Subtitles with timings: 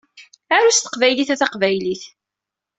[0.55, 2.03] Aru s teqbaylit a taqbaylit!